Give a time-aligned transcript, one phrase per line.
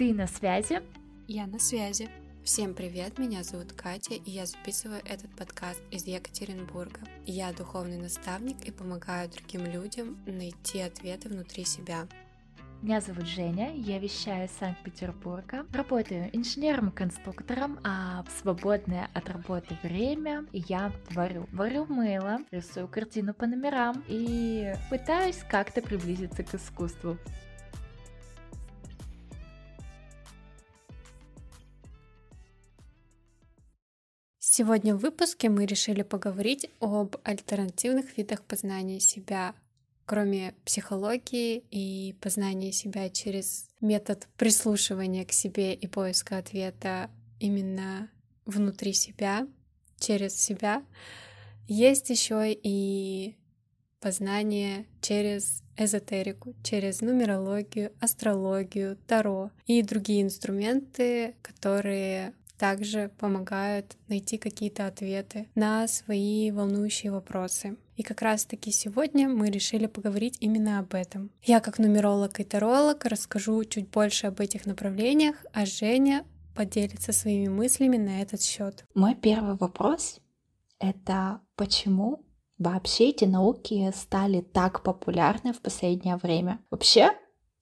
[0.00, 0.80] Ты на связи?
[1.28, 2.08] Я на связи.
[2.42, 7.00] Всем привет, меня зовут Катя, и я записываю этот подкаст из Екатеринбурга.
[7.26, 12.08] Я духовный наставник и помогаю другим людям найти ответы внутри себя.
[12.80, 15.66] Меня зовут Женя, я вещаю из Санкт-Петербурга.
[15.74, 21.46] Работаю инженером-конструктором, а в свободное от работы время я творю.
[21.52, 27.18] Варю мыло, рисую картину по номерам и пытаюсь как-то приблизиться к искусству.
[34.52, 39.54] Сегодня в выпуске мы решили поговорить об альтернативных видах познания себя,
[40.06, 48.10] кроме психологии и познания себя через метод прислушивания к себе и поиска ответа именно
[48.44, 49.46] внутри себя,
[50.00, 50.82] через себя,
[51.68, 53.36] есть еще и
[54.00, 64.86] познание через эзотерику, через нумерологию, астрологию, таро и другие инструменты, которые также помогают найти какие-то
[64.86, 67.78] ответы на свои волнующие вопросы.
[67.96, 71.30] И как раз-таки сегодня мы решили поговорить именно об этом.
[71.42, 77.48] Я как нумеролог и таролог расскажу чуть больше об этих направлениях, а Женя поделится своими
[77.48, 78.84] мыслями на этот счет.
[78.94, 80.20] Мой первый вопрос—
[80.78, 82.26] это почему
[82.58, 86.60] вообще эти науки стали так популярны в последнее время?
[86.70, 87.10] Вообще,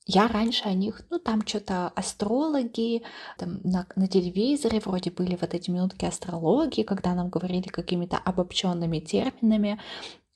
[0.08, 3.02] я раньше о них, ну там что-то астрологи,
[3.36, 9.00] там на, на телевизоре вроде были вот эти минутки астрологии, когда нам говорили какими-то обобщенными
[9.00, 9.78] терминами,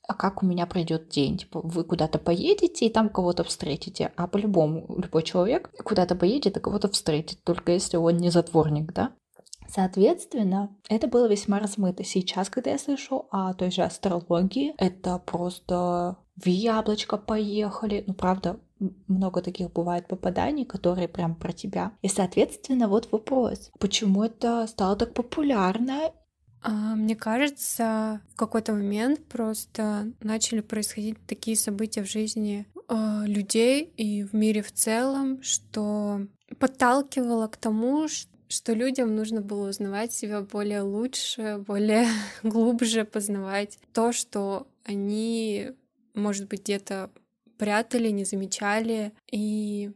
[0.07, 1.39] а как у меня пройдет день.
[1.39, 4.11] Типа, вы куда-то поедете и там кого-то встретите.
[4.15, 9.11] А по-любому любой человек куда-то поедет и кого-то встретит, только если он не затворник, да?
[9.67, 12.03] Соответственно, это было весьма размыто.
[12.03, 18.03] Сейчас, когда я слышу о той же астрологии, это просто в яблочко поехали.
[18.05, 18.59] Ну, правда,
[19.07, 21.91] много таких бывает попаданий, которые прям про тебя.
[22.01, 26.11] И, соответственно, вот вопрос, почему это стало так популярно
[26.65, 33.83] а, мне кажется, в какой-то момент просто начали происходить такие события в жизни э, людей
[33.97, 36.21] и в мире в целом, что
[36.59, 38.07] подталкивало к тому,
[38.47, 42.07] что людям нужно было узнавать себя более лучше, более
[42.43, 45.71] глубже познавать то, что они,
[46.13, 47.11] может быть, где-то
[47.63, 49.89] прятали, не замечали, и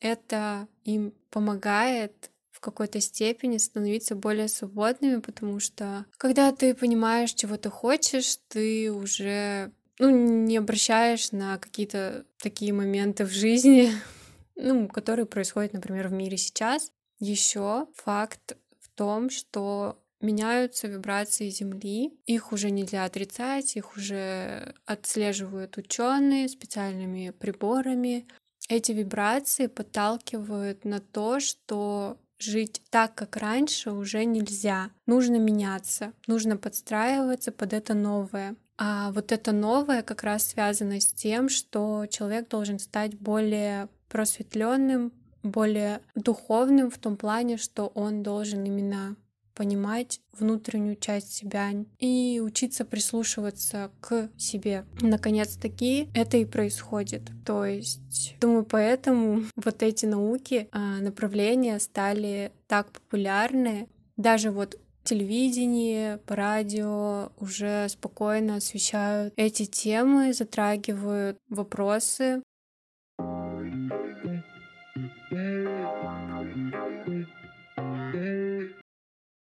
[0.00, 7.56] это им помогает в какой-то степени становиться более свободными, потому что когда ты понимаешь, чего
[7.56, 9.70] ты хочешь, ты уже
[10.00, 13.92] ну, не обращаешь на какие-то такие моменты в жизни,
[14.56, 16.90] ну, которые происходят, например, в мире сейчас.
[17.20, 22.18] Еще факт в том, что меняются вибрации Земли.
[22.26, 28.26] Их уже нельзя отрицать, их уже отслеживают ученые специальными приборами.
[28.68, 34.90] Эти вибрации подталкивают на то, что жить так, как раньше, уже нельзя.
[35.06, 38.56] Нужно меняться, нужно подстраиваться под это новое.
[38.76, 45.12] А вот это новое как раз связано с тем, что человек должен стать более просветленным,
[45.42, 49.16] более духовным в том плане, что он должен именно
[49.54, 54.84] понимать внутреннюю часть себя и учиться прислушиваться к себе.
[55.00, 57.22] Наконец-таки это и происходит.
[57.44, 63.88] То есть, думаю, поэтому вот эти науки, а, направления стали так популярны.
[64.16, 72.42] Даже вот телевидении, по радио уже спокойно освещают эти темы, затрагивают вопросы,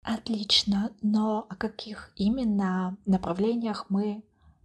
[0.07, 4.23] Отлично, но о каких именно направлениях мы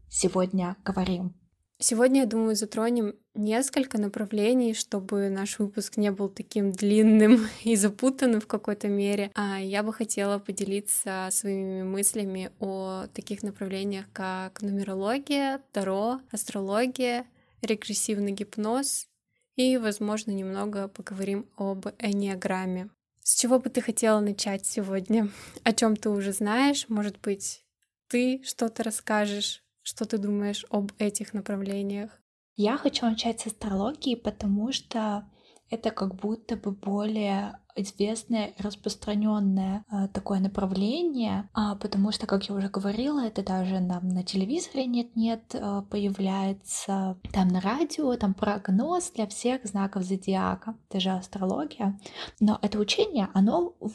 [0.07, 1.33] сегодня говорим?
[1.79, 8.39] Сегодня, я думаю, затронем несколько направлений, чтобы наш выпуск не был таким длинным и запутанным
[8.39, 9.31] в какой-то мере.
[9.33, 17.25] А я бы хотела поделиться своими мыслями о таких направлениях, как нумерология, таро, астрология,
[17.63, 19.07] регрессивный гипноз
[19.55, 22.91] и, возможно, немного поговорим об энеограмме.
[23.23, 25.29] С чего бы ты хотела начать сегодня?
[25.63, 26.85] О чем ты уже знаешь?
[26.89, 27.63] Может быть,
[28.07, 29.63] ты что-то расскажешь?
[29.83, 32.19] Что ты думаешь об этих направлениях?
[32.55, 35.29] Я хочу начать с астрологии, потому что
[35.71, 42.55] это как будто бы более известное, распространенное э, такое направление, а, потому что, как я
[42.55, 49.11] уже говорила, это даже нам на телевизоре нет-нет э, появляется, там на радио, там прогноз
[49.11, 51.97] для всех знаков зодиака, даже астрология.
[52.41, 53.91] Но это учение, оно в,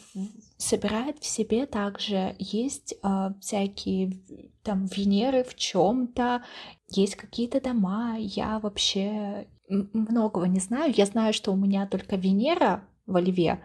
[0.57, 4.19] собирает в себе также есть э, всякие
[4.63, 6.43] там Венеры в чем-то,
[6.89, 8.17] есть какие-то дома.
[8.19, 10.93] Я вообще многого не знаю.
[10.97, 13.63] Я знаю, что у меня только Венера во льве.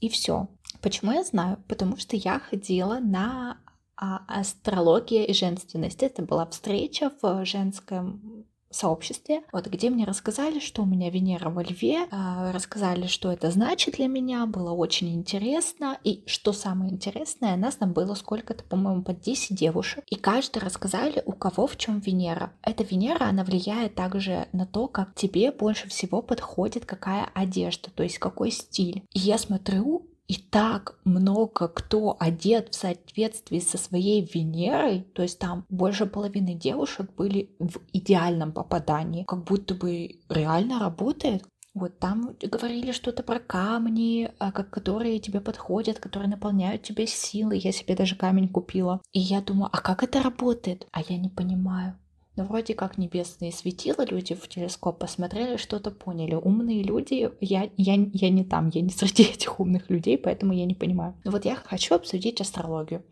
[0.00, 0.48] И все.
[0.80, 1.62] Почему я знаю?
[1.68, 3.58] Потому что я ходила на
[3.96, 6.02] а, астрология и женственность.
[6.02, 11.62] Это была встреча в женском сообществе, вот, где мне рассказали, что у меня Венера во
[11.62, 17.56] Льве, э, рассказали, что это значит для меня, было очень интересно, и что самое интересное,
[17.56, 22.00] нас там было сколько-то, по-моему, под 10 девушек, и каждый рассказали, у кого в чем
[22.00, 22.52] Венера.
[22.62, 28.02] Эта Венера, она влияет также на то, как тебе больше всего подходит какая одежда, то
[28.02, 29.04] есть какой стиль.
[29.12, 35.38] И я смотрю, и так много кто одет в соответствии со своей Венерой, то есть
[35.38, 41.44] там больше половины девушек были в идеальном попадании, как будто бы реально работает.
[41.74, 47.56] Вот там говорили что-то про камни, а, как, которые тебе подходят, которые наполняют тебе силы.
[47.56, 49.02] Я себе даже камень купила.
[49.12, 50.86] И я думаю, а как это работает?
[50.92, 51.98] А я не понимаю.
[52.36, 56.34] Но вроде как небесные светила, люди в телескоп посмотрели, что-то поняли.
[56.34, 60.64] Умные люди, я, я, я не там, я не среди этих умных людей, поэтому я
[60.64, 61.14] не понимаю.
[61.24, 63.04] Но вот я хочу обсудить астрологию.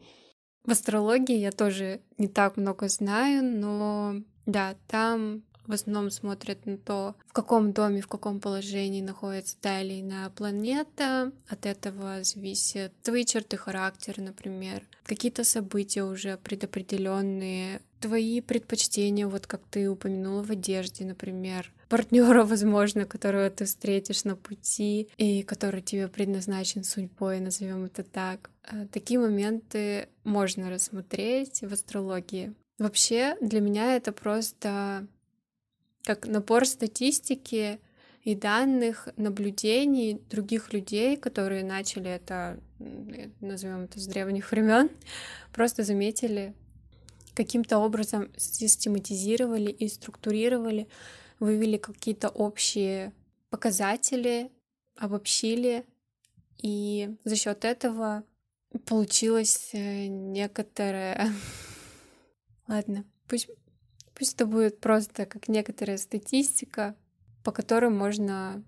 [0.64, 4.14] В астрологии я тоже не так много знаю, но
[4.46, 9.81] да, там в основном смотрят на то, в каком доме, в каком положении находится та
[9.81, 11.33] или иная планета.
[11.49, 19.61] От этого зависят твои черты характера, например, какие-то события уже предопределенные, твои предпочтения, вот как
[19.71, 26.09] ты упомянула в одежде, например, партнера, возможно, которого ты встретишь на пути и который тебе
[26.09, 28.51] предназначен судьбой, назовем это так.
[28.65, 32.55] А, такие моменты можно рассмотреть в астрологии.
[32.79, 35.06] Вообще, для меня это просто
[36.05, 37.81] как набор статистики
[38.23, 42.61] и данных, наблюдений других людей, которые начали это,
[43.41, 44.91] назовем это с древних времен,
[45.52, 46.55] просто заметили,
[47.35, 50.88] каким-то образом систематизировали и структурировали,
[51.38, 53.12] вывели какие-то общие
[53.49, 54.50] показатели,
[54.96, 55.87] обобщили,
[56.58, 58.25] и за счет этого
[58.87, 61.32] получилось э, некоторое...
[62.69, 63.49] Ладно, пусть
[64.20, 66.94] Пусть это будет просто как некоторая статистика,
[67.43, 68.62] по которой можно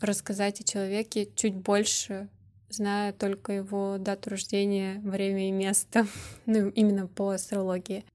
[0.00, 2.30] рассказать о человеке чуть больше,
[2.70, 6.06] зная только его дату рождения, время и место,
[6.46, 8.06] ну, именно по астрологии.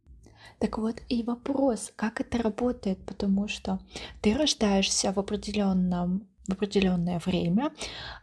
[0.58, 3.80] Так вот и вопрос, как это работает, потому что
[4.24, 7.72] ты рождаешься в определенном в определенное время,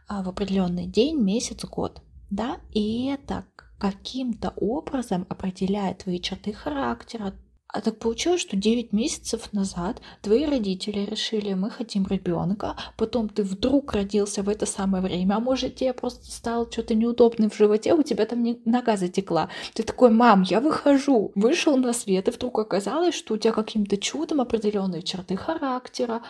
[0.09, 3.45] а, в определенный день, месяц, год, да, и это
[3.77, 7.33] каким-то образом определяет твои черты характера,
[7.71, 13.43] а так получилось, что 9 месяцев назад твои родители решили, мы хотим ребенка, потом ты
[13.43, 17.93] вдруг родился в это самое время, а может тебе просто стало что-то неудобно в животе,
[17.93, 19.49] у тебя там нога затекла.
[19.75, 21.31] Ты такой, мам, я выхожу.
[21.35, 26.23] Вышел на свет, и вдруг оказалось, что у тебя каким-то чудом определенные черты характера,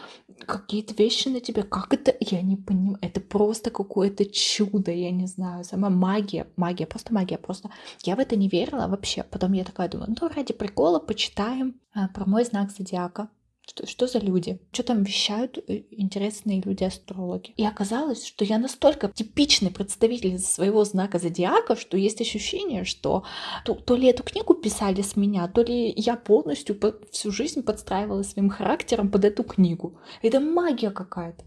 [0.45, 1.63] какие-то вещи на тебе.
[1.63, 2.13] Как это?
[2.19, 2.97] Я не понимаю.
[3.01, 5.63] Это просто какое-то чудо, я не знаю.
[5.63, 6.47] Сама магия.
[6.57, 7.37] Магия, просто магия.
[7.37, 7.69] Просто
[8.03, 9.23] я в это не верила вообще.
[9.23, 13.29] Потом я такая думаю, ну ради прикола почитаю читаем а, про мой знак зодиака.
[13.67, 14.59] Что, что за люди?
[14.71, 17.51] Что там вещают э, интересные люди-астрологи?
[17.55, 23.23] И оказалось, что я настолько типичный представитель своего знака зодиака, что есть ощущение, что
[23.65, 27.61] то, то ли эту книгу писали с меня, то ли я полностью по, всю жизнь
[27.61, 29.99] подстраивала своим характером под эту книгу.
[30.23, 31.43] Это магия какая-то.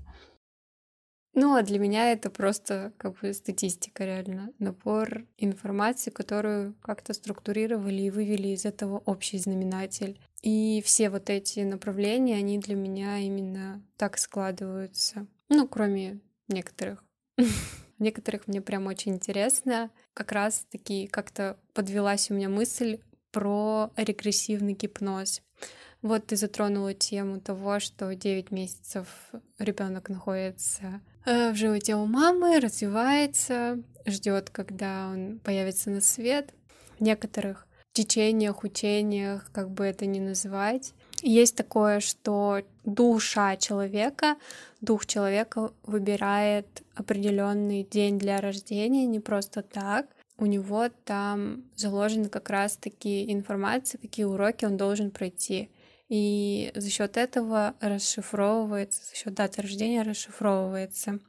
[1.35, 8.03] Ну, а для меня это просто как бы статистика реально, набор информации, которую как-то структурировали
[8.03, 10.21] и вывели из этого общий знаменатель.
[10.43, 15.27] И все вот эти направления, они для меня именно так складываются.
[15.49, 17.03] Ну, кроме некоторых.
[17.99, 19.91] Некоторых мне прям очень интересно.
[20.13, 22.99] Как раз таки как-то подвелась у меня мысль
[23.31, 25.41] про регрессивный гипноз.
[26.03, 29.07] Вот ты затронула тему того, что 9 месяцев
[29.59, 36.53] ребенок находится Э, в животе у мамы, развивается, ждет, когда он появится на свет.
[36.99, 44.37] В некоторых течениях, учениях, как бы это ни называть, есть такое, что душа человека,
[44.81, 50.07] дух человека выбирает определенный день для рождения не просто так.
[50.39, 55.71] У него там заложена как раз-таки информация, какие уроки он должен пройти.
[56.09, 61.21] И за счет этого расшифровывается, за счет даты рождения расшифровывается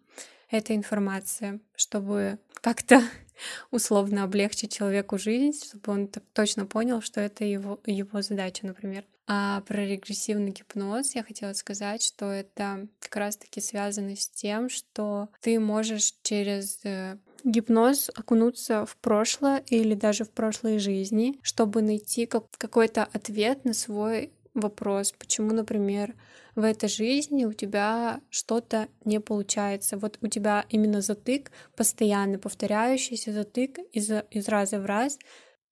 [0.50, 3.02] эта информация, чтобы как-то
[3.72, 9.06] условно облегчить человеку жизнь, чтобы он так точно понял, что это его, его задача, например.
[9.26, 15.30] А про регрессивный гипноз я хотела сказать, что это как раз-таки связано с тем, что
[15.40, 22.26] ты можешь через э, гипноз окунуться в прошлое или даже в прошлой жизни, чтобы найти
[22.26, 26.16] как какой-то ответ на свой вопрос, почему, например,
[26.56, 29.98] в этой жизни у тебя что-то не получается.
[29.98, 35.18] Вот у тебя именно затык, постоянно повторяющийся затык из, из раза в раз,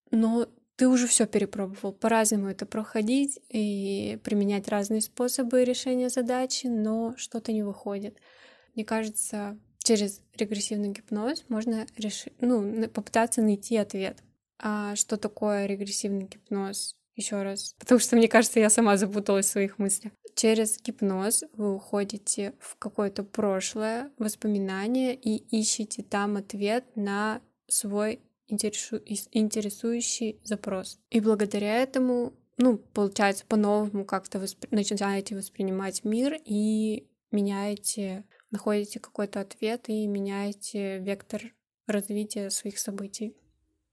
[0.10, 1.94] но ты уже все перепробовал.
[1.94, 8.18] По-разному это проходить и применять разные способы решения задачи, но что-то не выходит.
[8.74, 9.60] Мне кажется,
[9.92, 14.24] через регрессивный гипноз можно решить, ну, попытаться найти ответ.
[14.58, 16.96] А что такое регрессивный гипноз?
[17.18, 20.14] Еще раз, потому что мне кажется, я сама запуталась в своих мыслях.
[20.34, 30.40] Через гипноз вы уходите в какое-то прошлое, воспоминание и ищете там ответ на свой интересующий
[30.46, 31.00] запрос.
[31.10, 34.70] И благодаря этому, ну, получается, по-новому как-то воспри...
[34.72, 41.42] начинаете воспринимать мир и меняете, находите какой-то ответ и меняете вектор
[41.88, 43.36] развития своих событий.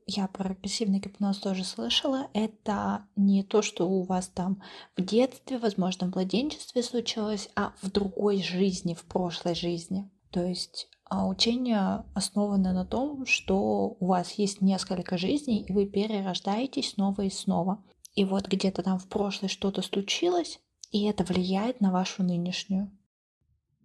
[0.06, 2.28] Я про регрессивный гипноз тоже слышала.
[2.32, 4.62] Это не то, что у вас там
[4.96, 10.10] в детстве, возможно, в младенчестве случилось, а в другой жизни, в прошлой жизни.
[10.30, 15.86] То есть а учение основано на том, что у вас есть несколько жизней, и вы
[15.86, 17.82] перерождаетесь снова и снова.
[18.14, 20.60] И вот где-то там в прошлой что-то случилось,
[20.90, 22.90] и это влияет на вашу нынешнюю.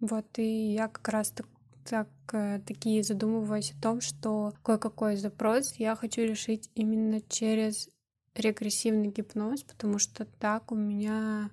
[0.00, 1.46] Вот и я как раз так,
[1.84, 7.88] так э, такие задумываюсь о том, что кое-какой запрос я хочу решить именно через
[8.34, 11.50] регрессивный гипноз, потому что так у меня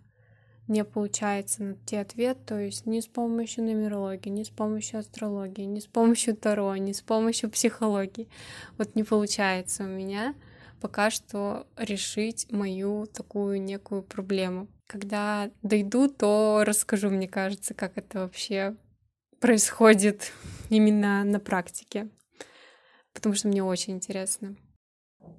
[0.67, 5.79] не получается найти ответ, то есть ни с помощью нумерологии, ни с помощью астрологии, ни
[5.79, 8.27] с помощью Таро, ни с помощью психологии.
[8.77, 10.33] Вот не получается у меня
[10.79, 14.67] пока что решить мою такую некую проблему.
[14.91, 18.75] Когда дойду, то расскажу, мне кажется, как это вообще
[19.39, 20.33] происходит
[20.69, 22.09] именно на практике,
[23.13, 24.57] потому что мне очень интересно.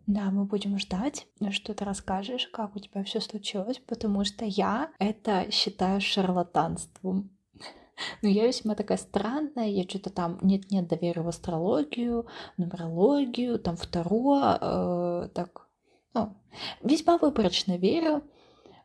[0.07, 4.91] Да, мы будем ждать, что ты расскажешь, как у тебя все случилось, потому что я
[4.99, 7.37] это считаю шарлатанством.
[8.23, 14.57] Но я весьма такая странная, я что-то там нет-нет доверю в астрологию, нумерологию, там второе,
[14.59, 15.69] э, так,
[16.15, 16.39] ну,
[16.83, 18.23] весьма выборочно верю,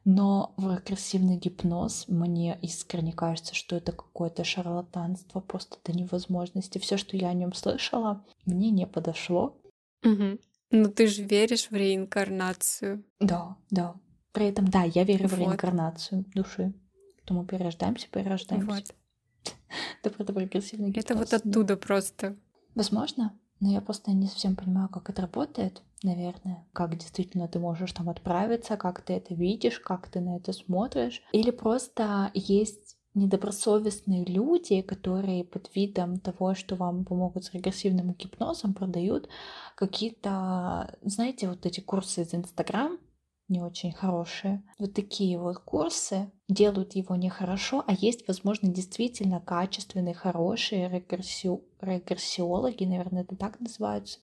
[0.10, 6.78] но в рекурсивный гипноз мне искренне кажется, что это какое-то шарлатанство просто до невозможности.
[6.78, 9.60] Все, что я о нем слышала, мне не подошло.
[10.06, 10.40] Угу.
[10.72, 13.04] Ну ты же веришь в реинкарнацию.
[13.20, 13.96] Да, да.
[14.32, 15.34] При этом, да, я верю вот.
[15.34, 16.74] в реинкарнацию души.
[17.26, 18.66] То мы перерождаемся, перерождаемся.
[18.66, 18.96] Вот.
[20.04, 22.38] Это про прогрессивный Это вот оттуда просто.
[22.76, 26.68] Возможно, но я просто не совсем понимаю, как это работает, наверное.
[26.74, 31.22] Как действительно ты можешь там отправиться, как ты это видишь, как ты на это смотришь.
[31.32, 38.74] Или просто есть недобросовестные люди, которые под видом того, что вам помогут с регрессивным гипнозом,
[38.74, 39.28] продают
[39.76, 42.98] какие-то, знаете, вот эти курсы из Инстаграм,
[43.48, 44.64] не очень хорошие.
[44.78, 51.50] Вот такие вот курсы делают его нехорошо, а есть, возможно, действительно качественные, хорошие регресси...
[51.80, 54.20] регрессиологи, наверное, это так называются.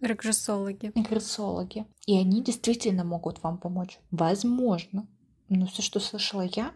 [0.00, 0.92] Регрессологи.
[0.94, 1.86] Регрессологи.
[2.06, 3.98] И они действительно могут вам помочь.
[4.10, 5.06] Возможно.
[5.48, 6.72] Но все, что слышала я,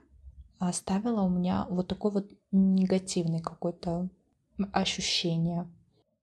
[0.59, 4.09] оставила у меня вот такой вот негативный какой-то
[4.73, 5.69] ощущение.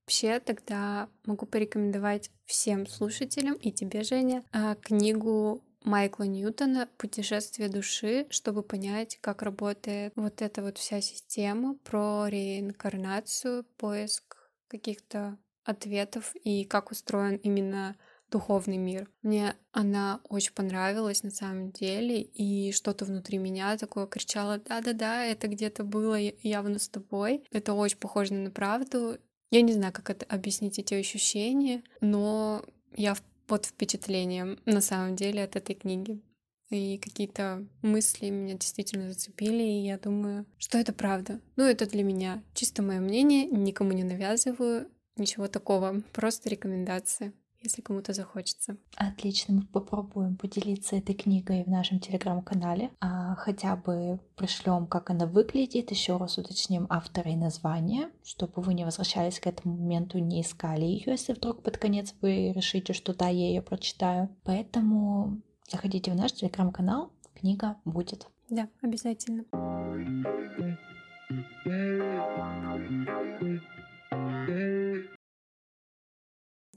[0.04, 8.26] Вообще тогда могу порекомендовать всем слушателям и тебе, Женя, а, книгу Майкла Ньютона «Путешествие души»,
[8.30, 14.38] чтобы понять, как работает вот эта вот вся система про реинкарнацию, поиск
[14.68, 15.38] каких-то
[15.70, 17.96] ответов и как устроен именно
[18.32, 19.10] духовный мир.
[19.22, 25.48] Мне она очень понравилась на самом деле, и что-то внутри меня такое кричало, да-да-да, это
[25.48, 27.44] где-то было явно с тобой.
[27.52, 29.18] Это очень похоже на правду.
[29.52, 32.64] Я не знаю, как это объяснить эти ощущения, но
[32.96, 33.16] я
[33.48, 36.22] под впечатлением на самом деле от этой книги.
[36.70, 41.42] И какие-то мысли меня действительно зацепили, и я думаю, что это правда.
[41.56, 44.88] Ну, это для меня чисто мое мнение, никому не навязываю,
[45.20, 48.78] ничего такого, просто рекомендации если кому-то захочется.
[48.96, 55.26] Отлично, мы попробуем поделиться этой книгой в нашем телеграм-канале, а хотя бы пришлем, как она
[55.26, 60.42] выглядит, еще раз уточним автора и название, чтобы вы не возвращались к этому моменту, не
[60.42, 64.30] искали ее, если вдруг под конец вы решите, что да, я ее прочитаю.
[64.44, 68.28] Поэтому заходите в наш телеграм-канал, книга будет.
[68.50, 69.46] Да, обязательно.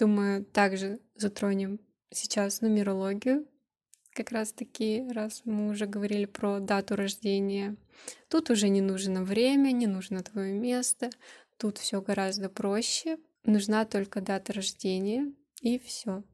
[0.03, 1.79] Думаю, также затронем
[2.11, 3.47] сейчас нумерологию.
[4.13, 7.77] Как раз таки, раз мы уже говорили про дату рождения,
[8.29, 11.11] тут уже не нужно время, не нужно твое место,
[11.57, 13.17] тут все гораздо проще.
[13.45, 16.25] Нужна только дата рождения, и все.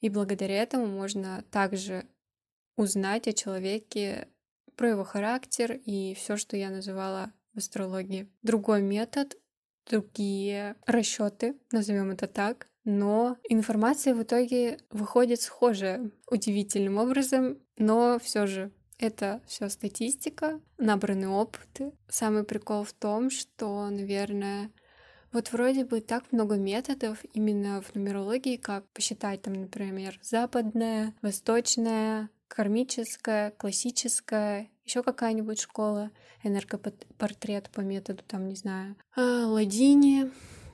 [0.00, 2.06] И благодаря этому можно также
[2.74, 4.28] узнать о человеке,
[4.76, 8.30] про его характер и все, что я называла в астрологии.
[8.40, 9.36] Другой метод,
[9.84, 18.46] другие расчеты, назовем это так, но информация в итоге выходит схожая удивительным образом, но все
[18.46, 21.92] же это все статистика, набранный опыт.
[22.08, 24.70] Самый прикол в том, что, наверное,
[25.32, 32.30] вот вроде бы так много методов именно в нумерологии, как посчитать там, например, западная, восточная,
[32.46, 36.10] кармическая, классическая, еще какая-нибудь школа,
[36.44, 40.30] энергопортрет по методу, там, не знаю, а, Ладини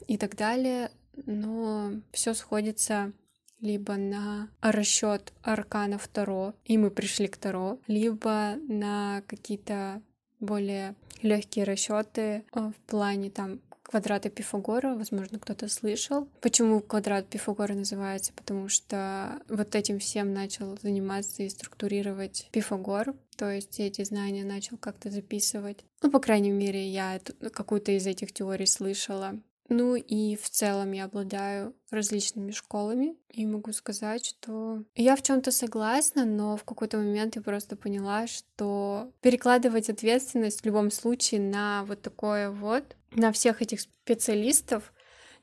[0.09, 0.91] и так далее.
[1.27, 3.13] Но все сходится
[3.61, 10.03] либо на расчет арканов Таро, и мы пришли к Таро, либо на какие-то
[10.41, 16.29] более легкие расчеты в плане там квадрата Пифагора, возможно, кто-то слышал.
[16.41, 18.33] Почему квадрат Пифагора называется?
[18.35, 24.77] Потому что вот этим всем начал заниматься и структурировать Пифагор, то есть эти знания начал
[24.79, 25.85] как-то записывать.
[26.03, 27.21] Ну, по крайней мере, я
[27.53, 29.41] какую-то из этих теорий слышала.
[29.71, 35.53] Ну и в целом я обладаю различными школами и могу сказать, что я в чем-то
[35.53, 41.85] согласна, но в какой-то момент я просто поняла, что перекладывать ответственность в любом случае на
[41.85, 44.93] вот такое вот, на всех этих специалистов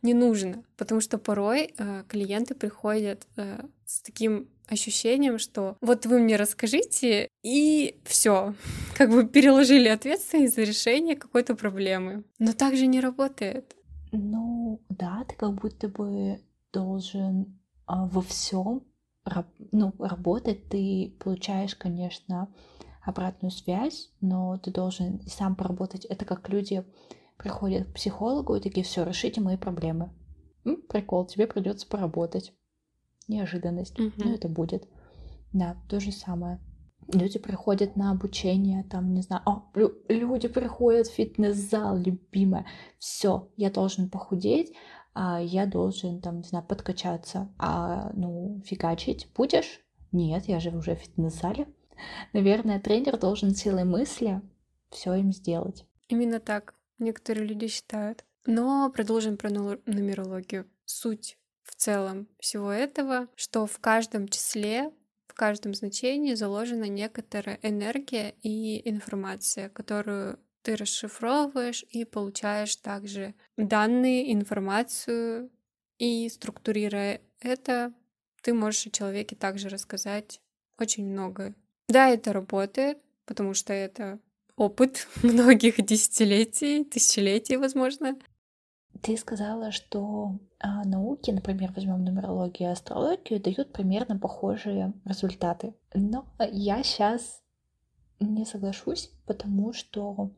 [0.01, 6.19] не нужно, потому что порой э, клиенты приходят э, с таким ощущением, что вот вы
[6.19, 8.53] мне расскажите, и все,
[8.97, 12.25] как бы переложили ответственность за решение какой-то проблемы.
[12.39, 13.76] Но так же не работает.
[14.11, 18.83] Ну, да, ты как будто бы должен а, во всем
[19.25, 20.69] раб, ну, работать.
[20.69, 22.53] Ты получаешь, конечно,
[23.03, 26.05] обратную связь, но ты должен сам поработать.
[26.05, 26.85] Это как люди
[27.37, 30.11] приходят к психологу и такие, все, решите мои проблемы.
[30.65, 32.53] М, прикол, тебе придется поработать.
[33.27, 33.97] Неожиданность.
[33.97, 34.13] Mm-hmm.
[34.17, 34.87] Ну, это будет.
[35.53, 36.59] Да, то же самое.
[37.13, 39.71] Люди приходят на обучение, там, не знаю, о,
[40.09, 42.65] люди приходят в фитнес-зал, любимая.
[42.99, 44.73] Все, я должен похудеть,
[45.13, 47.49] а я должен, там, не знаю, подкачаться.
[47.57, 49.81] А, ну, фигачить будешь?
[50.11, 51.67] Нет, я же уже в фитнес-зале.
[52.33, 54.41] Наверное, тренер должен силой мысли
[54.89, 55.85] все им сделать.
[56.07, 58.25] Именно так некоторые люди считают.
[58.45, 60.69] Но продолжим про нумерологию.
[60.85, 64.91] Суть в целом всего этого, что в каждом числе
[65.37, 75.49] каждом значении заложена некоторая энергия и информация, которую ты расшифровываешь и получаешь также данные, информацию,
[75.99, 77.93] и структурируя это,
[78.41, 80.41] ты можешь о человеке также рассказать
[80.77, 81.53] очень много.
[81.87, 84.19] Да, это работает, потому что это
[84.55, 88.17] опыт многих десятилетий, тысячелетий, возможно.
[89.01, 95.73] Ты сказала, что а, науки, например, возьмем нумерологию и астрологию, дают примерно похожие результаты.
[95.93, 97.41] Но я сейчас
[98.19, 100.31] не соглашусь, потому что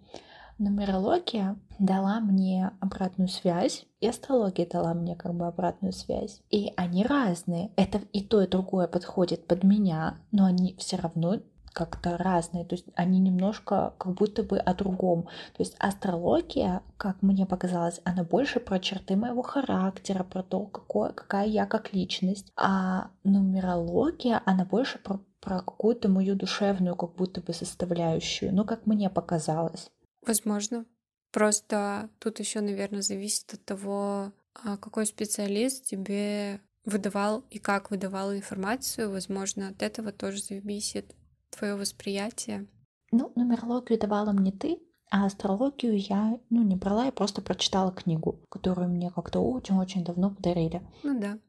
[0.58, 6.42] нумерология дала мне обратную связь, и астрология дала мне как бы обратную связь.
[6.50, 7.72] И они разные.
[7.76, 11.40] Это и то, и другое подходит под меня, но они все равно
[11.86, 15.24] как-то разные, то есть они немножко как будто бы о другом.
[15.56, 21.14] То есть астрология, как мне показалось, она больше про черты моего характера, про то, какое,
[21.14, 27.40] какая я как личность, а нумерология, она больше про, про какую-то мою душевную как будто
[27.40, 29.90] бы составляющую, ну, как мне показалось.
[30.26, 30.86] Возможно.
[31.32, 38.34] Просто тут еще, наверное, зависит от того, а, какой специалист тебе выдавал и как выдавал
[38.34, 39.12] информацию.
[39.12, 41.16] Возможно, от этого тоже зависит
[41.50, 42.68] твое восприятие?
[43.12, 44.80] Ну, нумерологию давала мне ты,
[45.12, 50.30] а астрологию я, ну, не брала, я просто прочитала книгу, которую мне как-то очень-очень давно
[50.30, 50.82] подарили.
[51.04, 51.40] Ну да,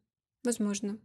[0.42, 0.98] возможно.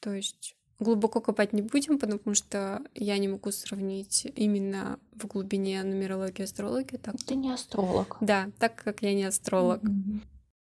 [0.00, 5.82] То есть глубоко копать не будем, потому что я не могу сравнить именно в глубине
[5.82, 6.96] нумерологии и астрологии.
[6.96, 7.16] Так.
[7.26, 8.16] Ты не астролог.
[8.20, 9.82] Да, так как я не астролог.
[9.82, 10.20] Mm-hmm.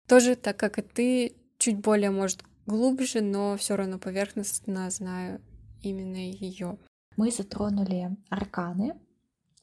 [0.08, 5.42] Тоже так как и ты, чуть более, может, глубже, но все равно поверхностно знаю
[5.82, 6.78] именно ее.
[7.18, 9.00] Мы затронули арканы,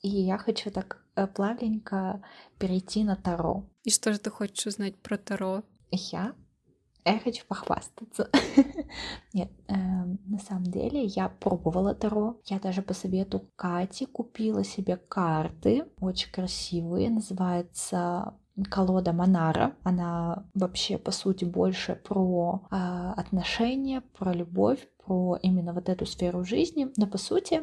[0.02, 2.22] и я хочу так э, плавненько
[2.58, 3.64] перейти на Таро.
[3.84, 5.62] И что же ты хочешь узнать про Таро?
[5.90, 6.34] Я?
[7.04, 8.28] Я хочу похвастаться.
[9.32, 12.40] Нет, э, на самом деле я пробовала Таро.
[12.44, 17.10] Я даже по совету Кати купила себе карты, очень красивые.
[17.10, 18.34] Называется
[18.70, 19.74] колода Монара.
[19.84, 22.74] Она вообще, по сути, больше про э,
[23.16, 27.62] отношения, про любовь, про именно вот эту сферу жизни, но по сути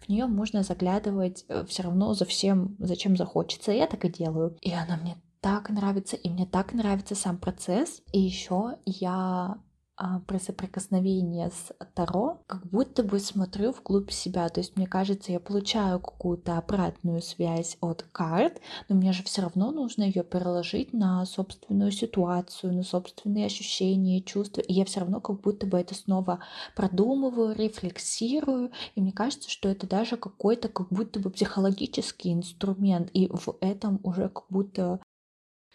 [0.00, 3.72] в нее можно заглядывать э, все равно за всем, зачем захочется.
[3.72, 4.56] Я так и делаю.
[4.62, 8.02] И она мне так нравится, и мне так нравится сам процесс.
[8.12, 9.58] И еще я
[9.98, 14.46] а, при соприкосновении с Таро, как будто бы смотрю вглубь себя.
[14.50, 19.40] То есть, мне кажется, я получаю какую-то обратную связь от карт, но мне же все
[19.40, 24.60] равно нужно ее переложить на собственную ситуацию, на собственные ощущения, чувства.
[24.60, 26.40] И я все равно как будто бы это снова
[26.74, 28.72] продумываю, рефлексирую.
[28.96, 33.08] И мне кажется, что это даже какой-то как будто бы психологический инструмент.
[33.14, 35.00] И в этом уже как будто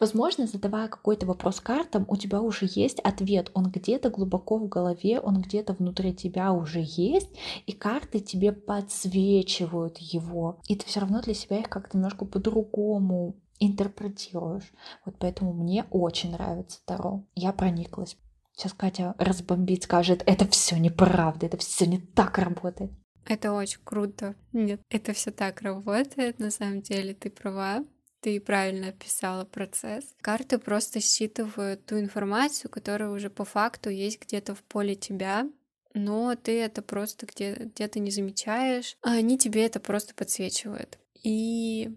[0.01, 5.19] Возможно, задавая какой-то вопрос картам, у тебя уже есть ответ, он где-то глубоко в голове,
[5.19, 7.29] он где-то внутри тебя уже есть,
[7.67, 13.35] и карты тебе подсвечивают его, и ты все равно для себя их как-то немножко по-другому
[13.59, 14.73] интерпретируешь.
[15.05, 17.23] Вот поэтому мне очень нравится Таро.
[17.35, 18.17] Я прониклась.
[18.53, 22.91] Сейчас Катя разбомбит, скажет, это все неправда, это все не так работает.
[23.27, 24.33] Это очень круто.
[24.51, 27.85] Нет, это все так работает, на самом деле, ты права.
[28.21, 30.05] Ты правильно описала процесс.
[30.21, 35.49] Карты просто считывают ту информацию, которая уже по факту есть где-то в поле тебя,
[35.93, 40.99] но ты это просто где- где-то не замечаешь, а они тебе это просто подсвечивают.
[41.23, 41.91] И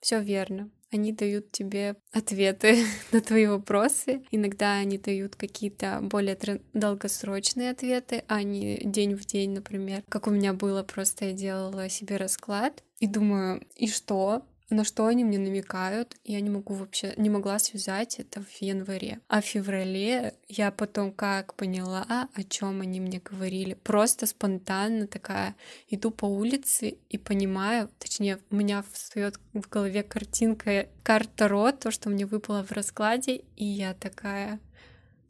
[0.00, 0.70] все верно.
[0.90, 2.78] Они дают тебе ответы
[3.12, 4.22] на твои вопросы.
[4.30, 6.36] Иногда они дают какие-то более
[6.72, 10.02] долгосрочные ответы, а не день в день, например.
[10.08, 14.42] Как у меня было, просто я делала себе расклад и думаю, и что?
[14.70, 19.20] На что они мне намекают, я не могу вообще, не могла связать это в январе.
[19.28, 23.74] А в феврале я потом как поняла, о чем они мне говорили.
[23.74, 25.56] Просто спонтанно такая
[25.88, 31.90] иду по улице и понимаю, точнее, у меня встает в голове картинка карта Ро, то,
[31.90, 34.60] что мне выпало в раскладе, и я такая,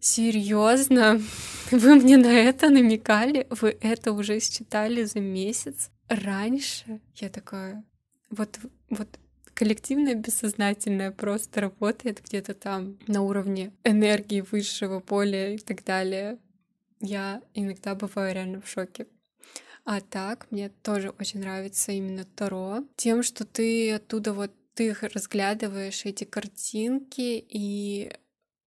[0.00, 1.20] Серьезно?
[1.72, 3.48] Вы мне на это намекали?
[3.50, 5.90] Вы это уже считали за месяц?
[6.08, 7.84] Раньше я такая,
[8.30, 8.58] вот,
[8.90, 9.08] вот
[9.58, 16.38] коллективное бессознательное просто работает где-то там на уровне энергии высшего поля и так далее.
[17.00, 19.08] Я иногда бываю реально в шоке.
[19.84, 22.84] А так, мне тоже очень нравится именно Таро.
[22.94, 28.12] Тем, что ты оттуда вот ты их разглядываешь, эти картинки, и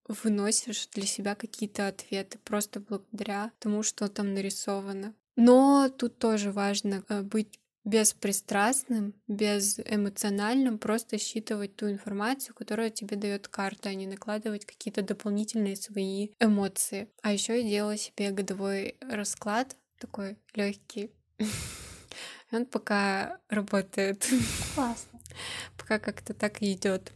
[0.09, 5.13] выносишь для себя какие-то ответы просто благодаря тому, что там нарисовано.
[5.37, 13.47] Но тут тоже важно э, быть беспристрастным, безэмоциональным, просто считывать ту информацию, которую тебе дает
[13.47, 17.09] карта, а не накладывать какие-то дополнительные свои эмоции.
[17.21, 21.11] А еще я делала себе годовой расклад, такой легкий.
[22.51, 24.27] Он пока работает.
[24.75, 25.19] Классно.
[25.77, 27.13] Пока как-то так и идет.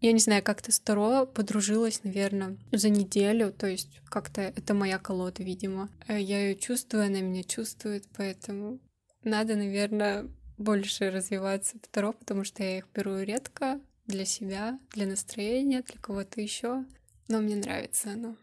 [0.00, 3.52] Я не знаю, как-то с Таро подружилась, наверное, за неделю.
[3.52, 5.88] То есть как-то это моя колода, видимо.
[6.06, 8.78] Э, я ее чувствую, она меня чувствует, поэтому
[9.26, 15.82] надо, наверное, больше развиваться второ, потому что я их беру редко для себя, для настроения,
[15.82, 16.84] для кого-то еще.
[17.28, 18.36] Но мне нравится оно.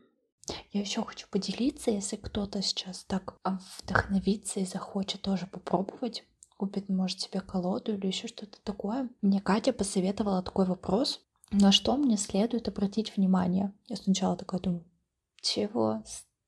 [0.72, 3.40] Я еще хочу поделиться, если кто-то сейчас так
[3.80, 6.26] вдохновится и захочет тоже попробовать,
[6.58, 9.10] купит, может, себе колоду или еще что-то такое.
[9.22, 13.74] Мне Катя посоветовала такой вопрос, на что мне следует обратить внимание.
[13.88, 14.86] Я сначала такая думаю,
[15.42, 16.04] чего?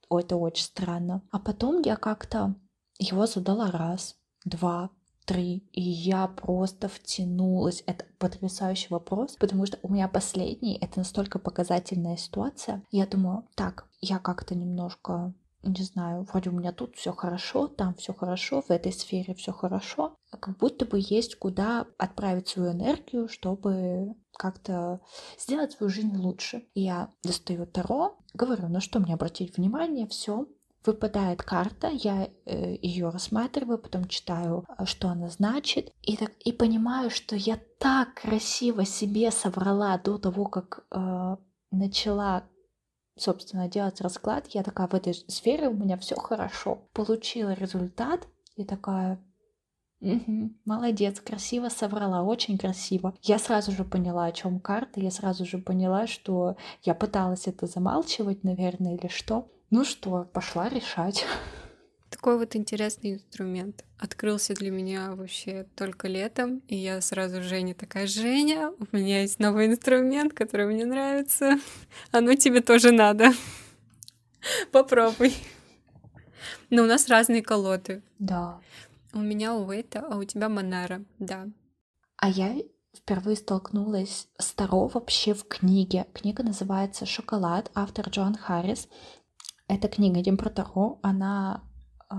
[0.10, 1.22] Ой, это очень странно.
[1.32, 2.56] А потом я как-то
[3.00, 4.90] его задала раз, два,
[5.26, 7.84] три, и я просто втянулась.
[7.88, 12.84] Это потрясающий вопрос, потому что у меня последний, это настолько показательная ситуация.
[12.92, 15.34] Я думаю, так, я как-то немножко
[15.66, 19.52] не знаю, вроде у меня тут все хорошо, там все хорошо, в этой сфере все
[19.52, 25.00] хорошо, как будто бы есть куда отправить свою энергию, чтобы как-то
[25.40, 26.68] сделать свою жизнь лучше.
[26.76, 30.46] Я достаю Таро, говорю, на что мне обратить внимание, все,
[30.86, 36.52] выпадает карта, я э, ее рассматриваю, потом читаю, э, что она значит, и, так, и
[36.52, 41.36] понимаю, что я так красиво себе соврала до того, как э,
[41.72, 42.44] начала
[43.18, 46.90] собственно, делать расклад, я такая, в этой сфере у меня все хорошо.
[46.94, 49.24] Получила результат и такая,
[50.02, 53.16] Угу, молодец, красиво соврала, очень красиво.
[53.22, 57.66] Я сразу же поняла, о чем карта, я сразу же поняла, что я пыталась это
[57.66, 59.48] замалчивать, наверное, или что.
[59.72, 61.26] Ну что, пошла решать.
[62.10, 63.84] Такой вот интересный инструмент.
[63.98, 69.40] Открылся для меня вообще только летом, и я сразу Женя такая, Женя, у меня есть
[69.40, 71.60] новый инструмент, который мне нравится.
[72.12, 73.32] Оно тебе тоже надо.
[74.72, 75.34] Попробуй.
[76.70, 78.02] Но у нас разные колоды.
[78.20, 78.60] Да.
[79.14, 81.48] У меня Уэйта, а у тебя Монара, да.
[82.18, 82.56] А я
[82.96, 86.06] впервые столкнулась с Таро вообще в книге.
[86.14, 88.88] Книга называется «Шоколад», автор Джон Харрис.
[89.68, 91.64] Эта книга Дим про Таро, она
[92.12, 92.16] э,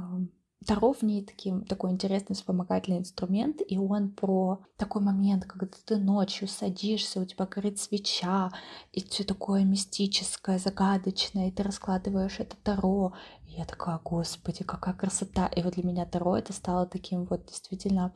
[0.66, 5.96] Таро в ней таким, такой интересный вспомогательный инструмент, и он про такой момент, когда ты
[5.96, 8.50] ночью садишься, у тебя горит свеча,
[8.90, 13.14] и все такое мистическое, загадочное, и ты раскладываешь это Таро.
[13.44, 15.46] Я такая, господи, какая красота.
[15.46, 18.12] И вот для меня Таро это стало таким вот действительно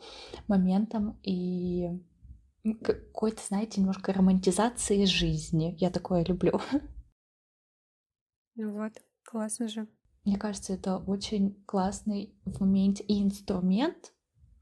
[0.48, 1.88] моментом и
[2.82, 5.76] какой-то, знаете, немножко романтизации жизни.
[5.78, 6.60] Я такое люблю.
[8.56, 8.92] Ну вот,
[9.30, 9.86] классно же.
[10.24, 14.12] Мне кажется, это очень классный в моменте и инструмент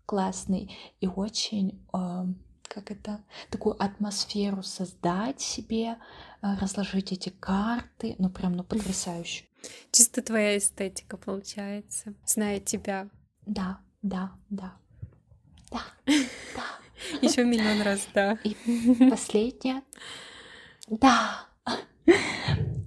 [0.07, 2.25] классный, и очень, э,
[2.63, 5.99] как это, такую атмосферу создать себе,
[6.41, 9.45] э, разложить эти карты, ну прям, ну потрясающе.
[9.91, 13.11] Чисто твоя эстетика получается, зная тебя.
[13.45, 14.73] Да, да, да,
[15.69, 16.65] да, да.
[17.21, 18.39] Еще миллион раз, да.
[18.45, 18.57] И
[19.11, 19.83] последнее.
[20.89, 21.49] Да.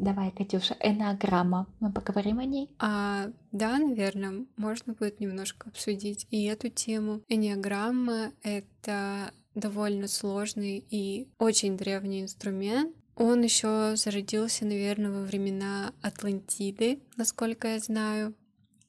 [0.02, 1.68] Давай, Катюша, энеограмма.
[1.80, 2.72] Мы поговорим о ней?
[2.80, 7.22] А, да, наверное, можно будет немножко обсудить и эту тему.
[7.28, 12.96] Энеограмма— это довольно сложный и очень древний инструмент.
[13.16, 18.34] Он еще зародился, наверное, во времена Атлантиды, насколько я знаю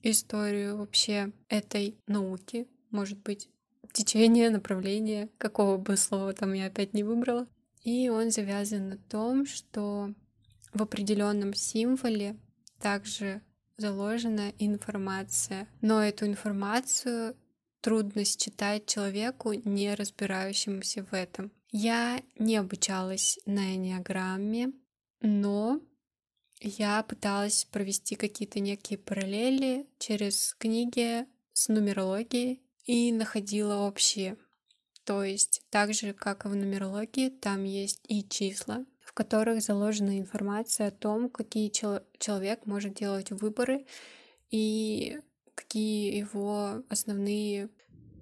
[0.03, 3.51] историю вообще этой науки, может быть,
[3.92, 7.46] течение, направление, какого бы слова там я опять не выбрала.
[7.85, 10.14] И он завязан на том, что
[10.72, 12.37] в определенном символе
[12.80, 13.42] также
[13.76, 15.68] заложена информация.
[15.80, 17.37] Но эту информацию
[17.80, 21.52] трудно считать человеку, не разбирающемуся в этом.
[21.70, 24.72] Я не обучалась на энеограмме,
[25.20, 25.80] но
[26.61, 34.37] я пыталась провести какие-то некие параллели через книги с нумерологией и находила общие.
[35.04, 40.18] То есть так же, как и в нумерологии, там есть и числа, в которых заложена
[40.18, 43.85] информация о том, какие чел- человек может делать выборы
[44.51, 45.20] и
[45.55, 47.68] какие его основные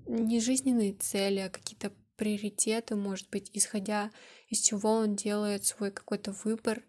[0.09, 4.11] не жизненные цели, а какие-то приоритеты, может быть, исходя
[4.49, 6.83] из чего он делает свой какой-то выбор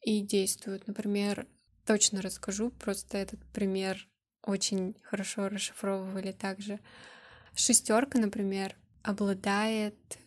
[0.00, 0.86] и действует.
[0.86, 1.46] Например,
[1.84, 4.08] точно расскажу, просто этот пример
[4.42, 6.80] очень хорошо расшифровывали также.
[7.54, 10.18] Шестерка, например, обладает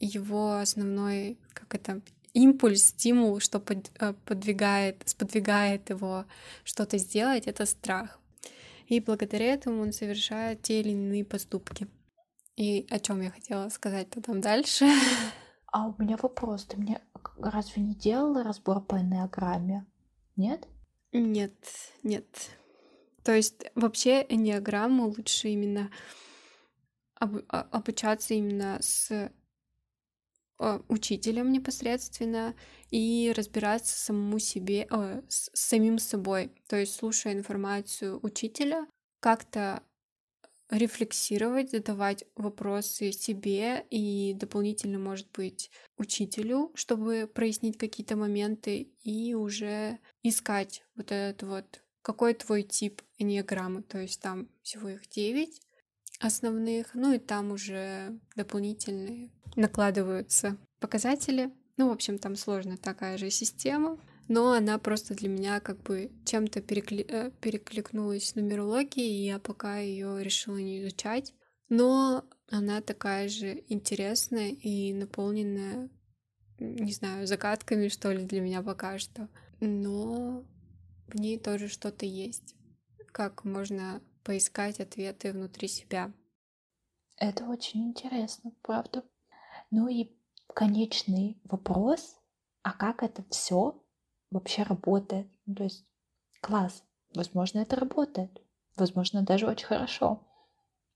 [0.00, 6.24] его основной, как это, импульс, стимул, что под, э, подвигает, сподвигает его
[6.64, 8.18] что-то сделать, это страх.
[8.86, 11.88] И благодаря этому он совершает те или иные поступки.
[12.56, 14.86] И о чем я хотела сказать-то там дальше?
[15.72, 16.64] А у меня вопрос.
[16.64, 17.00] Ты мне
[17.38, 19.86] разве не делала разбор по энеограмме?
[20.36, 20.66] Нет?
[21.12, 21.54] Нет,
[22.02, 22.26] нет.
[23.22, 25.90] То есть вообще энеограмму лучше именно
[27.14, 29.30] об, а, обучаться именно с
[30.88, 32.54] учителем непосредственно
[32.90, 36.52] и разбираться самому себе, о, с самим собой.
[36.68, 38.86] То есть, слушая информацию учителя,
[39.20, 39.82] как-то
[40.70, 49.98] рефлексировать, задавать вопросы себе и дополнительно, может быть, учителю, чтобы прояснить какие-то моменты и уже
[50.22, 53.82] искать вот этот вот, какой твой тип энеограммы.
[53.82, 55.60] То есть там всего их девять
[56.20, 61.50] основных, ну и там уже дополнительные накладываются показатели.
[61.76, 66.12] Ну, в общем, там сложная такая же система, но она просто для меня как бы
[66.26, 67.04] чем-то перекли...
[67.08, 71.34] Э, перекликнулась с нумерологией, и я пока ее решила не изучать.
[71.70, 75.88] Но она такая же интересная и наполненная,
[76.58, 79.28] не знаю, загадками, что ли, для меня пока что.
[79.60, 80.44] Но
[81.08, 82.54] в ней тоже что-то есть.
[83.12, 86.12] Как можно поискать ответы внутри себя.
[87.16, 89.04] Это очень интересно, правда.
[89.70, 90.10] Ну и
[90.54, 92.18] конечный вопрос,
[92.62, 93.82] а как это все
[94.30, 95.28] вообще работает?
[95.46, 95.84] Ну, то есть
[96.40, 96.82] класс,
[97.14, 98.40] возможно, это работает,
[98.76, 100.26] возможно, даже очень хорошо.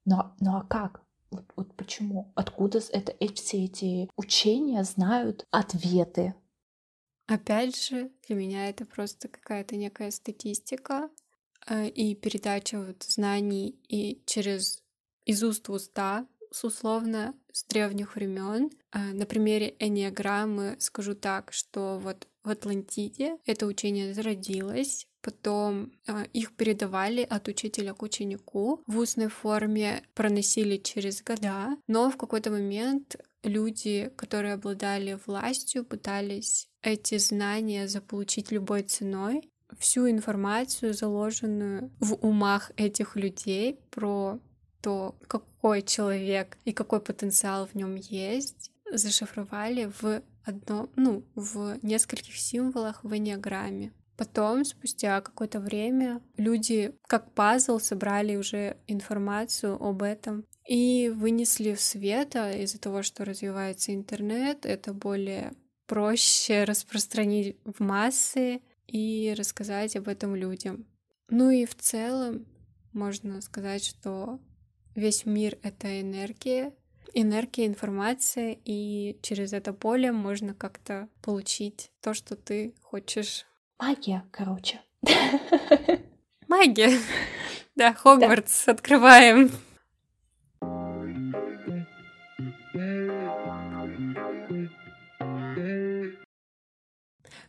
[0.04, 1.02] Но, ну а как?
[1.30, 2.32] Вот, вот почему?
[2.36, 6.34] Откуда это, эти, все эти учения знают ответы?
[7.26, 11.10] Опять же, для меня это просто какая-то некая статистика
[11.70, 14.82] и передача вот знаний и через
[15.24, 18.70] из уст в уста с условно с древних времен.
[18.92, 26.26] А, на примере энеограммы скажу так, что вот в Атлантиде это учение зародилось, потом э,
[26.32, 32.50] их передавали от учителя к ученику в устной форме, проносили через года, но в какой-то
[32.50, 39.50] момент люди, которые обладали властью, пытались эти знания заполучить любой ценой.
[39.78, 44.38] Всю информацию, заложенную в умах этих людей про
[44.80, 52.36] то, какой человек и какой потенциал в нем есть, зашифровали в одно, ну, в нескольких
[52.36, 53.92] символах в энеограмме.
[54.16, 61.80] Потом, спустя какое-то время, люди как пазл собрали уже информацию об этом и вынесли в
[61.80, 65.52] свет а из-за того, что развивается интернет, это более
[65.86, 70.86] проще распространить в массы и рассказать об этом людям.
[71.28, 72.46] Ну и в целом
[72.92, 74.38] можно сказать, что
[74.94, 76.72] весь мир— это энергия,
[77.12, 83.46] энергия, информация, и через это поле можно как-то получить то, что ты хочешь.
[83.78, 84.80] Магия, короче.
[86.48, 86.98] Магия.
[87.76, 89.50] Да, Хогвартс открываем.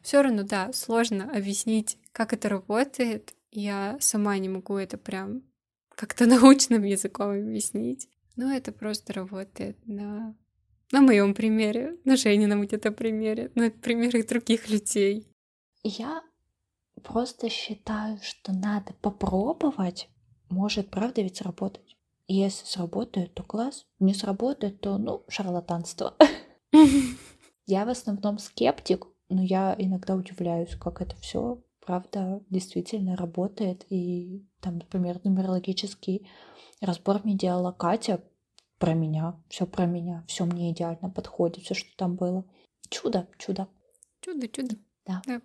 [0.05, 3.33] Все равно, да, сложно объяснить, как это работает.
[3.49, 5.41] Я сама не могу это прям
[5.95, 8.07] как-то научным языком объяснить.
[8.35, 10.35] Но это просто работает на,
[10.91, 15.27] на моем примере, на Женином где-то примере, на примерах других людей.
[15.81, 16.21] Я
[17.01, 20.07] просто считаю, что надо попробовать.
[20.51, 21.97] Может, правда ведь сработать.
[22.27, 23.87] Если сработает, то класс.
[23.97, 26.15] Не сработает, то, ну, шарлатанство.
[27.65, 33.85] Я в основном скептик, но я иногда удивляюсь, как это все правда действительно работает.
[33.89, 36.27] И там, например, нумерологический
[36.81, 38.23] разбор мне делала Катя
[38.79, 42.45] про меня, все про меня, все мне идеально подходит, все, что там было.
[42.89, 43.67] Чудо, чудо.
[44.21, 44.75] Чудо, чудо.
[45.05, 45.21] Да.
[45.25, 45.41] да.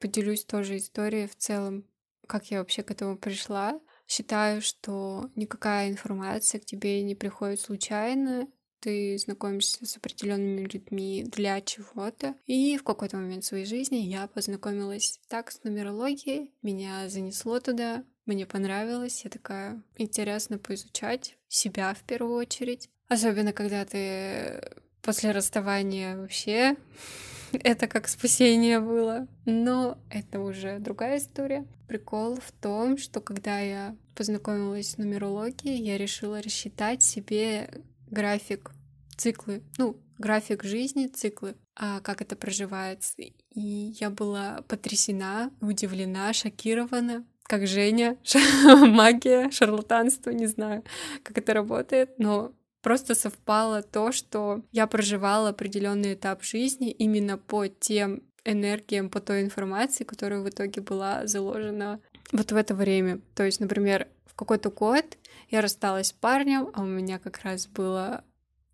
[0.00, 1.84] Поделюсь тоже историей в целом,
[2.26, 3.80] как я вообще к этому пришла.
[4.06, 8.48] Считаю, что никакая информация к тебе не приходит случайно,
[8.84, 12.34] ты знакомишься с определенными людьми для чего-то.
[12.46, 18.44] И в какой-то момент своей жизни я познакомилась так с нумерологией, меня занесло туда, мне
[18.44, 22.90] понравилось, я такая, интересно поизучать себя в первую очередь.
[23.08, 24.62] Особенно, когда ты
[25.00, 26.76] после расставания вообще
[27.52, 29.26] это как спасение было.
[29.46, 31.66] Но это уже другая история.
[31.88, 37.70] Прикол в том, что когда я познакомилась с нумерологией, я решила рассчитать себе
[38.14, 38.70] график,
[39.16, 43.14] циклы, ну, график жизни, циклы, а как это проживается.
[43.18, 43.60] И
[44.00, 48.16] я была потрясена, удивлена, шокирована, как Женя,
[48.64, 50.82] магия, шарлатанство, не знаю,
[51.22, 57.66] как это работает, но просто совпало то, что я проживала определенный этап жизни именно по
[57.66, 62.00] тем энергиям, по той информации, которая в итоге была заложена
[62.32, 63.20] вот в это время.
[63.34, 65.18] То есть, например, какой-то год
[65.50, 68.24] я рассталась с парнем, а у меня как раз было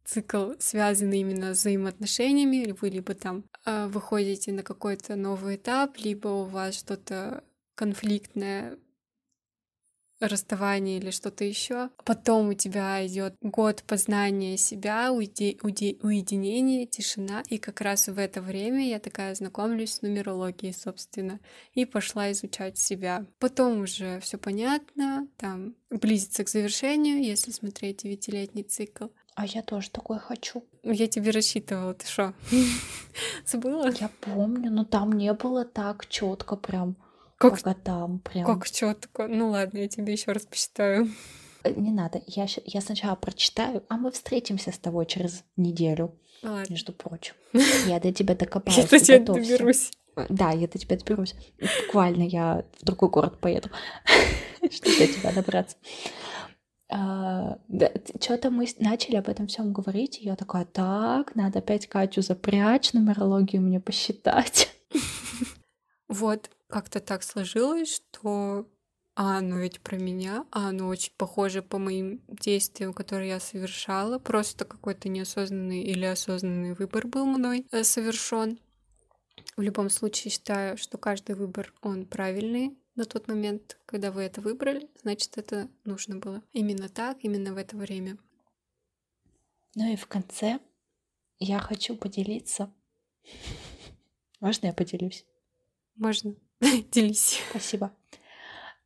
[0.04, 6.28] цикл, связанный именно с взаимоотношениями, вы либо там э, выходите на какой-то новый этап, либо
[6.28, 7.44] у вас что-то
[7.74, 8.76] конфликтное
[10.20, 11.90] расставание или что-то еще.
[12.04, 17.42] Потом у тебя идет год познания себя, уйди, уйди, уединение, тишина.
[17.48, 21.40] И как раз в это время я такая знакомлюсь с нумерологией, собственно,
[21.74, 23.26] и пошла изучать себя.
[23.38, 29.06] Потом уже все понятно, там близится к завершению, если смотреть девятилетний цикл.
[29.34, 30.64] А я тоже такой хочу.
[30.82, 32.34] Я тебе рассчитывала, ты что?
[33.46, 33.90] Забыла?
[33.98, 36.96] Я помню, но там не было так четко прям
[37.40, 38.44] как, как там прям.
[38.44, 39.26] Как четко.
[39.26, 41.08] Ну ладно, я тебе еще раз посчитаю.
[41.64, 46.14] Э, не надо, я, я сначала прочитаю, а мы встретимся с тобой через неделю.
[46.42, 46.66] Ладно.
[46.70, 47.34] Между прочим.
[47.86, 48.78] Я до тебя докопаюсь.
[48.78, 49.90] Я до тебя доберусь.
[50.28, 51.34] Да, я до тебя доберусь.
[51.86, 53.70] Буквально я в другой город поеду,
[54.70, 55.76] чтобы до тебя добраться.
[56.90, 57.58] А,
[58.20, 62.92] что-то мы начали об этом всем говорить, и я такая, так, надо опять Катю запрячь,
[62.92, 64.74] нумерологию мне посчитать.
[66.08, 68.66] Вот, как-то так сложилось, что
[69.16, 74.18] а оно ведь про меня, а оно очень похоже по моим действиям, которые я совершала.
[74.18, 78.58] Просто какой-то неосознанный или осознанный выбор был мной э, совершен.
[79.58, 84.40] В любом случае считаю, что каждый выбор, он правильный на тот момент, когда вы это
[84.40, 86.42] выбрали, значит, это нужно было.
[86.52, 88.16] Именно так, именно в это время.
[89.74, 90.60] Ну и в конце
[91.38, 92.72] я хочу поделиться.
[94.40, 95.26] Можно я поделюсь?
[95.96, 96.36] Можно.
[96.92, 97.40] Делись.
[97.50, 97.92] Спасибо.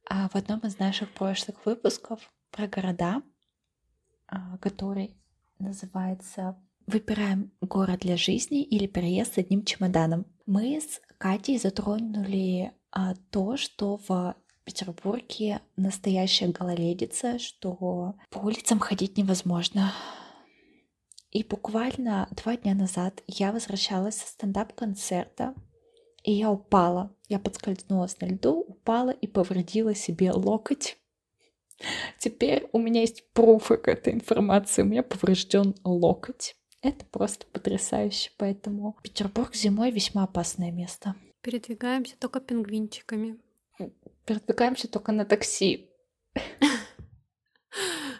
[0.08, 3.22] А в одном из наших прошлых выпусков про города,
[4.28, 5.16] а, который
[5.58, 6.56] называется
[6.87, 13.56] «Выбираем город для жизни или переезд с одним чемоданом», мы с Катей затронули а, то,
[13.56, 19.92] что в Петербурге настоящая гололедица, что по улицам ходить невозможно.
[21.31, 25.54] И буквально два дня назад я возвращалась со стендап-концерта
[26.25, 27.14] и я упала.
[27.29, 30.98] Я подскользнулась на льду, упала и повредила себе локоть.
[32.18, 34.83] Теперь у меня есть пруфы к этой информации.
[34.83, 36.56] У меня поврежден локоть.
[36.81, 38.31] Это просто потрясающе.
[38.38, 41.14] Поэтому Петербург зимой весьма опасное место.
[41.42, 43.38] Передвигаемся только пингвинчиками.
[44.25, 45.90] Передвигаемся только на такси.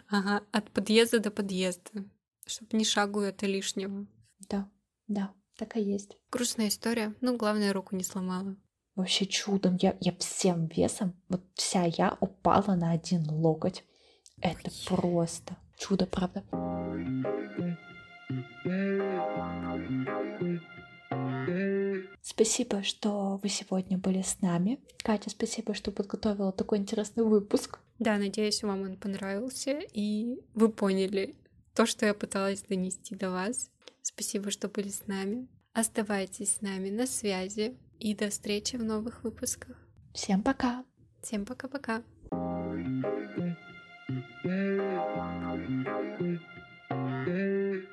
[0.07, 2.05] Ага, от подъезда до подъезда,
[2.45, 4.05] чтобы ни шагу это лишнего.
[4.47, 4.69] Да,
[5.07, 6.17] да, так и есть.
[6.31, 8.55] Грустная история, но главное, руку не сломала.
[8.95, 9.77] Вообще чудом.
[9.81, 13.83] Я, я всем весом, вот вся я упала на один локоть.
[14.41, 14.97] Это Ой.
[14.97, 16.43] просто чудо, правда.
[22.21, 24.79] Спасибо, что вы сегодня были с нами.
[25.03, 27.79] Катя, спасибо, что подготовила такой интересный выпуск.
[27.99, 31.35] Да, надеюсь, вам он понравился, и вы поняли
[31.75, 33.69] то, что я пыталась донести до вас.
[34.01, 35.47] Спасибо, что были с нами.
[35.73, 39.77] Оставайтесь с нами на связи, и до встречи в новых выпусках.
[40.13, 40.85] Всем пока!
[41.21, 42.01] Всем пока-пока.